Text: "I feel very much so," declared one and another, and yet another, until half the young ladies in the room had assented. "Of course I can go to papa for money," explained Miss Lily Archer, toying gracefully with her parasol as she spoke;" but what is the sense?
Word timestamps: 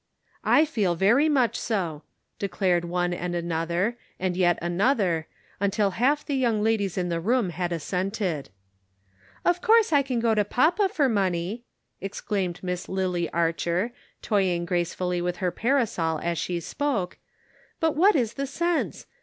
"I 0.43 0.65
feel 0.65 0.95
very 0.95 1.29
much 1.29 1.55
so," 1.59 2.01
declared 2.39 2.85
one 2.85 3.13
and 3.13 3.35
another, 3.35 3.99
and 4.19 4.35
yet 4.35 4.57
another, 4.59 5.27
until 5.59 5.91
half 5.91 6.25
the 6.25 6.35
young 6.35 6.63
ladies 6.63 6.97
in 6.97 7.09
the 7.09 7.19
room 7.19 7.51
had 7.51 7.71
assented. 7.71 8.49
"Of 9.45 9.61
course 9.61 9.93
I 9.93 10.01
can 10.01 10.19
go 10.19 10.33
to 10.33 10.43
papa 10.43 10.89
for 10.89 11.07
money," 11.07 11.65
explained 12.01 12.61
Miss 12.63 12.89
Lily 12.89 13.29
Archer, 13.29 13.91
toying 14.23 14.65
gracefully 14.65 15.21
with 15.21 15.37
her 15.37 15.51
parasol 15.51 16.17
as 16.17 16.39
she 16.39 16.59
spoke;" 16.61 17.19
but 17.79 17.95
what 17.95 18.15
is 18.15 18.33
the 18.33 18.47
sense? 18.47 19.05